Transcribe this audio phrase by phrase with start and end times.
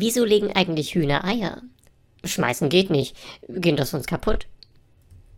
[0.00, 1.60] Wieso legen eigentlich Hühner Eier?
[2.22, 3.16] Schmeißen geht nicht,
[3.48, 4.46] gehen das sonst kaputt.